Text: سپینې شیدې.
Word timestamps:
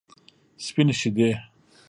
سپینې 0.65 0.93
شیدې. 0.99 1.29